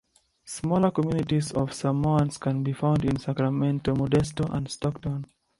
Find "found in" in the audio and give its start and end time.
2.73-3.19